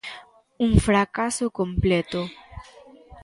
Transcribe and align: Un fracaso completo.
Un 0.65 0.71
fracaso 0.85 1.45
completo. 1.51 2.19